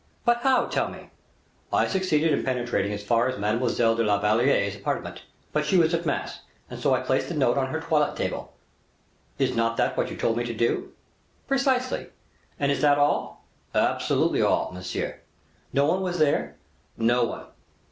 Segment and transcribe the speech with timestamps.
[0.25, 1.11] "But how, tell me?"
[1.71, 5.21] "I succeeded in penetrating as far as Mademoiselle de la Valliere's apartment;
[5.53, 6.39] but she was at mass,
[6.71, 8.51] and so I placed the note on her toilette table.
[9.37, 10.91] Is not that what you told me to do?"
[11.47, 12.07] "Precisely;
[12.59, 13.43] and is that all?"
[13.75, 15.19] "Absolutely all, monseigneur."
[15.71, 16.55] "No one was there?"
[16.97, 17.45] "No one."